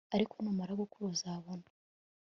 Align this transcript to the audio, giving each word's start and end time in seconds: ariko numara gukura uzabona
ariko 0.15 0.35
numara 0.43 0.79
gukura 0.81 1.05
uzabona 1.15 1.65